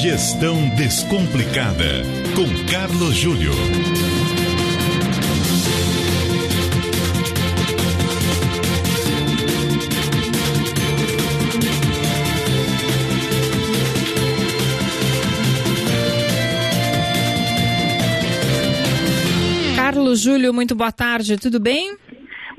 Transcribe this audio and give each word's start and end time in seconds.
Gestão 0.00 0.68
Descomplicada, 0.76 2.04
com 2.36 2.46
Carlos 2.70 3.16
Júlio. 3.16 3.50
Carlos 19.74 20.20
Júlio, 20.20 20.54
muito 20.54 20.76
boa 20.76 20.92
tarde, 20.92 21.36
tudo 21.36 21.58
bem? 21.58 21.96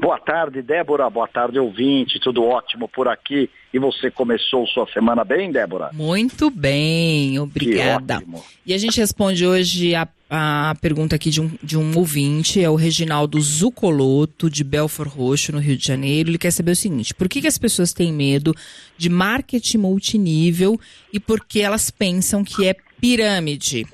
Boa 0.00 0.18
tarde, 0.18 0.62
Débora. 0.62 1.10
Boa 1.10 1.26
tarde, 1.26 1.58
ouvinte. 1.58 2.20
Tudo 2.20 2.44
ótimo 2.44 2.88
por 2.88 3.08
aqui. 3.08 3.50
E 3.72 3.78
você 3.78 4.10
começou 4.10 4.66
sua 4.66 4.86
semana 4.92 5.24
bem, 5.24 5.50
Débora? 5.50 5.90
Muito 5.92 6.50
bem, 6.50 7.38
obrigada. 7.38 8.22
E 8.64 8.72
a 8.72 8.78
gente 8.78 8.98
responde 8.98 9.44
hoje 9.44 9.94
a, 9.94 10.08
a 10.30 10.74
pergunta 10.80 11.16
aqui 11.16 11.30
de 11.30 11.40
um, 11.40 11.50
de 11.62 11.76
um 11.76 11.98
ouvinte, 11.98 12.62
é 12.62 12.70
o 12.70 12.76
Reginaldo 12.76 13.40
Zucoloto, 13.40 14.48
de 14.48 14.62
Belfort 14.62 15.10
Roxo, 15.10 15.52
no 15.52 15.58
Rio 15.58 15.76
de 15.76 15.86
Janeiro. 15.86 16.30
Ele 16.30 16.38
quer 16.38 16.52
saber 16.52 16.70
o 16.70 16.76
seguinte: 16.76 17.12
por 17.12 17.28
que, 17.28 17.40
que 17.40 17.48
as 17.48 17.58
pessoas 17.58 17.92
têm 17.92 18.12
medo 18.12 18.54
de 18.96 19.10
marketing 19.10 19.78
multinível 19.78 20.78
e 21.12 21.18
por 21.18 21.44
que 21.44 21.60
elas 21.60 21.90
pensam 21.90 22.44
que 22.44 22.66
é 22.66 22.74
pirâmide? 23.00 23.84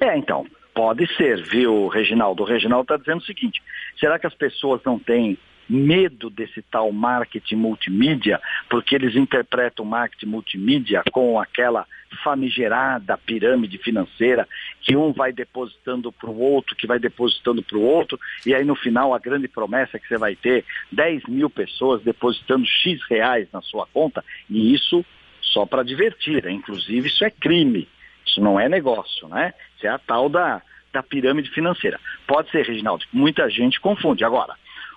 É, 0.00 0.16
então, 0.16 0.46
Pode 0.74 1.06
ser, 1.16 1.42
viu, 1.42 1.88
Reginaldo? 1.88 2.42
O 2.42 2.46
Reginaldo 2.46 2.84
está 2.84 2.96
dizendo 2.96 3.18
o 3.18 3.24
seguinte: 3.24 3.60
será 4.00 4.18
que 4.18 4.26
as 4.26 4.34
pessoas 4.34 4.80
não 4.84 4.98
têm 4.98 5.38
medo 5.70 6.28
desse 6.28 6.60
tal 6.62 6.90
marketing 6.90 7.54
multimídia, 7.54 8.40
porque 8.68 8.96
eles 8.96 9.14
interpretam 9.14 9.84
marketing 9.84 10.26
multimídia 10.26 11.02
com 11.12 11.38
aquela 11.38 11.86
famigerada 12.24 13.16
pirâmide 13.16 13.78
financeira, 13.78 14.48
que 14.80 14.96
um 14.96 15.12
vai 15.12 15.32
depositando 15.32 16.10
para 16.10 16.28
o 16.28 16.40
outro, 16.40 16.74
que 16.74 16.88
vai 16.88 16.98
depositando 16.98 17.62
para 17.62 17.78
o 17.78 17.82
outro, 17.82 18.18
e 18.44 18.52
aí 18.52 18.64
no 18.64 18.74
final 18.74 19.14
a 19.14 19.18
grande 19.20 19.46
promessa 19.46 19.96
é 19.96 20.00
que 20.00 20.08
você 20.08 20.18
vai 20.18 20.34
ter 20.34 20.64
10 20.90 21.26
mil 21.28 21.48
pessoas 21.48 22.02
depositando 22.02 22.66
X 22.66 23.00
reais 23.08 23.46
na 23.52 23.62
sua 23.62 23.86
conta, 23.86 24.24
e 24.48 24.74
isso 24.74 25.04
só 25.40 25.64
para 25.64 25.84
divertir, 25.84 26.44
né? 26.44 26.50
inclusive 26.50 27.06
isso 27.06 27.24
é 27.24 27.30
crime. 27.30 27.88
Isso 28.26 28.40
não 28.40 28.60
é 28.60 28.68
negócio, 28.68 29.26
né? 29.28 29.52
Isso 29.76 29.86
é 29.86 29.90
a 29.90 29.98
tal 29.98 30.28
da, 30.28 30.62
da 30.92 31.02
pirâmide 31.02 31.50
financeira. 31.50 32.00
Pode 32.26 32.50
ser, 32.50 32.64
Reginaldo, 32.64 33.04
muita 33.12 33.48
gente 33.48 33.80
confunde. 33.80 34.24
Agora, 34.24 34.54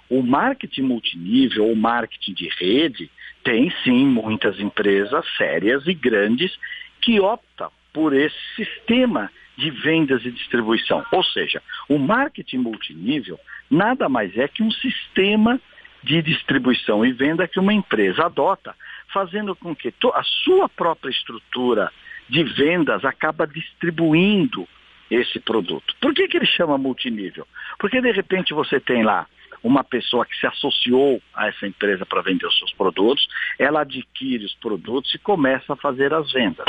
o 0.10 0.22
marketing 0.22 0.84
multinível, 0.84 1.72
o 1.72 1.76
marketing 1.76 2.34
de 2.34 2.50
rede, 2.50 3.10
tem 3.44 3.74
sim 3.84 4.06
muitas 4.06 4.60
empresas 4.60 5.26
sérias 5.38 5.86
e 5.88 5.94
grandes 5.94 6.58
que 7.02 7.20
optam 7.20 7.72
por 7.92 8.14
esse 8.14 8.38
sistema 8.56 9.30
de 9.58 9.70
vendas 9.70 10.26
e 10.26 10.32
distribuição. 10.32 11.06
Ou 11.12 11.24
seja, 11.24 11.62
o 11.88 11.98
marketing 11.98 12.58
multinível 12.58 13.40
nada 13.70 14.10
mais 14.10 14.36
é 14.38 14.48
que 14.48 14.64
um 14.64 14.72
sistema 14.72 15.60
de 16.04 16.22
distribuição 16.22 17.06
e 17.06 17.14
venda 17.14 17.48
que 17.48 17.60
uma 17.60 17.74
empresa 17.74 18.26
adota, 18.26 18.76
fazendo 19.14 19.56
com 19.56 19.76
que 19.76 19.94
a 20.14 20.24
sua 20.24 20.68
própria 20.68 21.12
estrutura 21.12 21.92
de 22.28 22.44
vendas 22.44 23.06
acaba 23.06 23.46
distribuindo 23.46 24.68
esse 25.14 25.40
produto. 25.40 25.96
Por 26.02 26.14
que, 26.14 26.28
que 26.28 26.38
ele 26.38 26.46
chama 26.46 26.78
multinível? 26.78 27.48
Porque 27.80 28.02
de 28.02 28.12
repente 28.12 28.54
você 28.54 28.80
tem 28.80 29.04
lá 29.04 29.28
uma 29.64 29.84
pessoa 29.84 30.26
que 30.26 30.36
se 30.36 30.46
associou 30.46 31.22
a 31.34 31.48
essa 31.48 31.66
empresa 31.66 32.06
para 32.06 32.22
vender 32.22 32.46
os 32.46 32.58
seus 32.58 32.74
produtos, 32.74 33.26
ela 33.58 33.82
adquire 33.82 34.44
os 34.44 34.54
produtos 34.56 35.14
e 35.14 35.20
começa 35.20 35.74
a 35.74 35.78
fazer 35.78 36.14
as 36.14 36.32
vendas. 36.32 36.66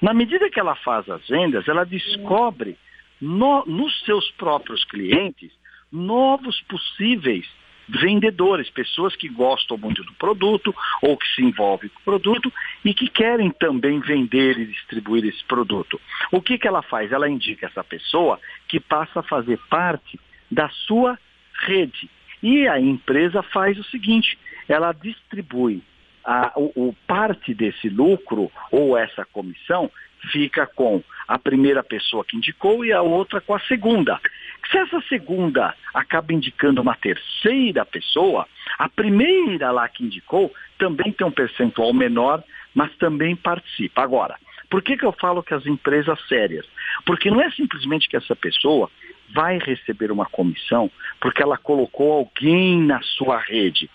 Na 0.00 0.14
medida 0.14 0.48
que 0.48 0.60
ela 0.60 0.76
faz 0.76 1.08
as 1.08 1.26
vendas, 1.26 1.66
ela 1.66 1.84
descobre 1.84 2.76
no, 3.20 3.64
nos 3.66 3.98
seus 4.04 4.30
próprios 4.32 4.84
clientes 4.84 5.50
novos 5.90 6.60
possíveis 6.62 7.46
vendedores, 7.88 8.68
pessoas 8.70 9.14
que 9.14 9.28
gostam 9.28 9.76
muito 9.78 10.02
do 10.02 10.12
produto 10.14 10.74
ou 11.02 11.16
que 11.16 11.26
se 11.34 11.42
envolvem 11.42 11.88
com 11.88 12.00
o 12.00 12.04
produto 12.04 12.52
e 12.84 12.92
que 12.92 13.08
querem 13.08 13.50
também 13.50 14.00
vender 14.00 14.58
e 14.58 14.66
distribuir 14.66 15.24
esse 15.24 15.44
produto. 15.44 16.00
O 16.32 16.40
que, 16.40 16.58
que 16.58 16.66
ela 16.66 16.82
faz? 16.82 17.12
Ela 17.12 17.28
indica 17.28 17.66
essa 17.66 17.84
pessoa 17.84 18.40
que 18.68 18.80
passa 18.80 19.20
a 19.20 19.22
fazer 19.22 19.58
parte 19.70 20.18
da 20.50 20.68
sua 20.68 21.18
rede. 21.66 22.10
E 22.42 22.68
a 22.68 22.80
empresa 22.80 23.42
faz 23.42 23.78
o 23.78 23.84
seguinte: 23.84 24.38
ela 24.68 24.92
distribui 24.92 25.82
a, 26.24 26.52
o, 26.56 26.88
o 26.88 26.96
parte 27.06 27.54
desse 27.54 27.88
lucro 27.88 28.50
ou 28.70 28.96
essa 28.96 29.24
comissão 29.24 29.90
fica 30.32 30.66
com 30.66 31.02
a 31.28 31.38
primeira 31.38 31.82
pessoa 31.82 32.24
que 32.24 32.36
indicou 32.36 32.84
e 32.84 32.92
a 32.92 33.02
outra 33.02 33.40
com 33.40 33.54
a 33.54 33.60
segunda. 33.60 34.20
Se 34.70 34.78
essa 34.78 35.00
segunda 35.08 35.74
acaba 35.94 36.32
indicando 36.32 36.80
uma 36.80 36.94
terceira 36.96 37.84
pessoa, 37.84 38.46
a 38.78 38.88
primeira 38.88 39.70
lá 39.70 39.88
que 39.88 40.04
indicou 40.04 40.52
também 40.78 41.12
tem 41.12 41.26
um 41.26 41.30
percentual 41.30 41.92
menor, 41.92 42.42
mas 42.74 42.94
também 42.96 43.36
participa. 43.36 44.02
Agora, 44.02 44.36
por 44.68 44.82
que, 44.82 44.96
que 44.96 45.04
eu 45.04 45.12
falo 45.12 45.42
que 45.42 45.54
as 45.54 45.64
empresas 45.66 46.18
sérias? 46.28 46.66
Porque 47.04 47.30
não 47.30 47.40
é 47.40 47.50
simplesmente 47.50 48.08
que 48.08 48.16
essa 48.16 48.34
pessoa 48.34 48.90
vai 49.32 49.58
receber 49.58 50.10
uma 50.10 50.26
comissão 50.26 50.90
porque 51.20 51.42
ela 51.42 51.56
colocou 51.56 52.12
alguém 52.12 52.80
na 52.80 53.00
sua 53.02 53.38
rede. 53.38 53.88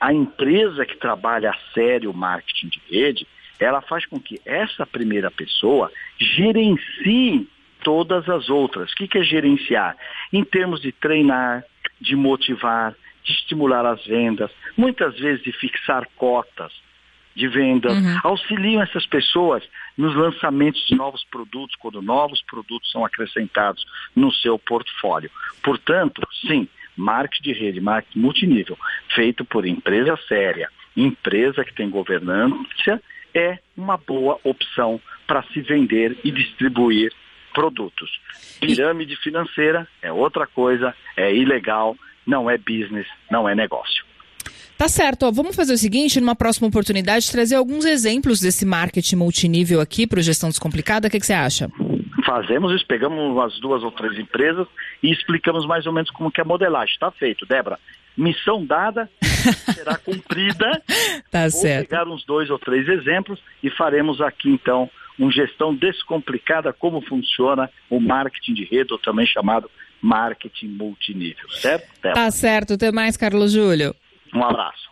A 0.00 0.12
empresa 0.12 0.86
que 0.86 0.96
trabalha 0.96 1.50
a 1.50 1.72
sério 1.74 2.10
o 2.10 2.16
marketing 2.16 2.68
de 2.68 2.80
rede, 2.90 3.26
ela 3.58 3.80
faz 3.80 4.06
com 4.06 4.20
que 4.20 4.40
essa 4.44 4.86
primeira 4.86 5.30
pessoa 5.30 5.90
gerencie 6.18 7.48
todas 7.88 8.28
as 8.28 8.50
outras. 8.50 8.92
O 8.92 8.94
que 8.94 9.16
é 9.16 9.22
gerenciar? 9.22 9.96
Em 10.30 10.44
termos 10.44 10.82
de 10.82 10.92
treinar, 10.92 11.64
de 11.98 12.14
motivar, 12.14 12.94
de 13.24 13.32
estimular 13.32 13.86
as 13.86 14.04
vendas, 14.04 14.50
muitas 14.76 15.18
vezes 15.18 15.42
de 15.42 15.52
fixar 15.52 16.06
cotas 16.14 16.70
de 17.34 17.48
vendas, 17.48 17.96
uhum. 17.96 18.20
auxiliam 18.24 18.82
essas 18.82 19.06
pessoas 19.06 19.62
nos 19.96 20.14
lançamentos 20.14 20.86
de 20.86 20.94
novos 20.96 21.24
produtos, 21.30 21.74
quando 21.76 22.02
novos 22.02 22.42
produtos 22.42 22.90
são 22.90 23.06
acrescentados 23.06 23.86
no 24.14 24.30
seu 24.30 24.58
portfólio. 24.58 25.30
Portanto, 25.62 26.20
sim, 26.46 26.68
marketing 26.94 27.42
de 27.42 27.58
rede, 27.58 27.80
marketing 27.80 28.18
multinível, 28.18 28.78
feito 29.14 29.46
por 29.46 29.64
empresa 29.64 30.14
séria, 30.28 30.68
empresa 30.94 31.64
que 31.64 31.72
tem 31.72 31.88
governança, 31.88 33.00
é 33.32 33.58
uma 33.74 33.96
boa 33.96 34.38
opção 34.44 35.00
para 35.26 35.42
se 35.44 35.62
vender 35.62 36.18
e 36.22 36.30
distribuir 36.30 37.12
produtos. 37.58 38.08
Pirâmide 38.60 39.16
financeira 39.16 39.88
é 40.00 40.12
outra 40.12 40.46
coisa, 40.46 40.94
é 41.16 41.34
ilegal, 41.34 41.96
não 42.24 42.48
é 42.48 42.56
business, 42.56 43.06
não 43.28 43.48
é 43.48 43.54
negócio. 43.54 44.04
Tá 44.76 44.86
certo, 44.86 45.26
ó, 45.26 45.32
vamos 45.32 45.56
fazer 45.56 45.72
o 45.72 45.76
seguinte, 45.76 46.20
numa 46.20 46.36
próxima 46.36 46.68
oportunidade, 46.68 47.32
trazer 47.32 47.56
alguns 47.56 47.84
exemplos 47.84 48.40
desse 48.40 48.64
marketing 48.64 49.16
multinível 49.16 49.80
aqui 49.80 50.06
para 50.06 50.20
o 50.20 50.22
Gestão 50.22 50.48
Descomplicada, 50.48 51.08
o 51.08 51.10
que, 51.10 51.18
que 51.18 51.26
você 51.26 51.32
acha? 51.32 51.68
Fazemos 52.24 52.72
isso, 52.72 52.86
pegamos 52.86 53.36
as 53.44 53.58
duas 53.58 53.82
ou 53.82 53.90
três 53.90 54.16
empresas 54.16 54.68
e 55.02 55.10
explicamos 55.10 55.66
mais 55.66 55.84
ou 55.84 55.92
menos 55.92 56.10
como 56.10 56.30
que 56.30 56.40
é 56.40 56.44
a 56.44 56.46
modelagem. 56.46 56.94
Está 56.94 57.10
feito, 57.10 57.44
Débora. 57.44 57.76
Missão 58.16 58.64
dada 58.64 59.10
será 59.74 59.96
cumprida. 59.96 60.80
tá 61.30 61.42
Vou 61.42 61.50
certo. 61.50 61.88
pegar 61.88 62.06
uns 62.06 62.24
dois 62.24 62.50
ou 62.50 62.58
três 62.58 62.86
exemplos 62.88 63.40
e 63.62 63.70
faremos 63.70 64.20
aqui 64.20 64.50
então 64.50 64.88
uma 65.18 65.30
gestão 65.32 65.74
descomplicada 65.74 66.72
como 66.72 67.00
funciona 67.02 67.70
o 67.90 68.00
marketing 68.00 68.54
de 68.54 68.64
rede, 68.64 68.92
ou 68.92 68.98
também 68.98 69.26
chamado 69.26 69.70
marketing 70.00 70.68
multinível, 70.68 71.48
certo? 71.50 71.88
Tá 72.00 72.30
certo. 72.30 72.74
Até 72.74 72.92
mais, 72.92 73.16
Carlos 73.16 73.52
Júlio. 73.52 73.94
Um 74.34 74.44
abraço. 74.44 74.86